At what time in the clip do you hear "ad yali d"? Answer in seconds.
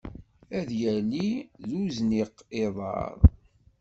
0.59-1.69